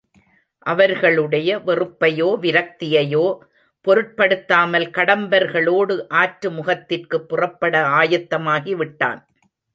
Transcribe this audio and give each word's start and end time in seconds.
அவர்களுடைய 0.59 1.57
வெறுப்பையோ, 1.57 2.29
விரக்தியையோ 2.41 3.37
பொருட்படுத்தாமல் 3.81 4.85
கடம்பர்களோடு 4.85 6.09
ஆற்று 6.09 6.51
முகத்திற்குப் 6.51 7.29
புறப்பட 7.29 7.87
ஆயத்தமாகிவிட்டான். 7.87 9.21